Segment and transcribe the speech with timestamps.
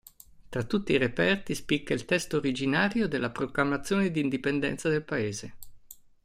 [0.49, 5.55] Tra tutti i reperti spicca il testo originario della proclamazione d'Indipendenza del paese.